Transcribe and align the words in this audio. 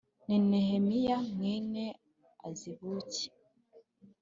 Ni 0.25 0.37
Nehemiya 0.49 1.17
mwene 1.35 1.83
Azibuki 2.47 3.27